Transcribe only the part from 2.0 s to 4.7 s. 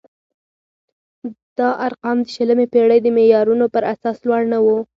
د شلمې پېړۍ د معیارونو پر اساس لوړ نه